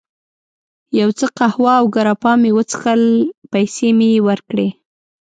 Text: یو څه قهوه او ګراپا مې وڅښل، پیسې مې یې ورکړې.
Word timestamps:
یو 0.99 1.09
څه 1.19 1.25
قهوه 1.37 1.73
او 1.79 1.85
ګراپا 1.95 2.33
مې 2.41 2.51
وڅښل، 2.57 3.03
پیسې 3.51 3.89
مې 3.97 4.07
یې 4.13 4.19
ورکړې. 4.27 4.67